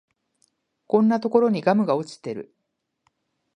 [0.87, 2.55] こんなところにガムが落ちてる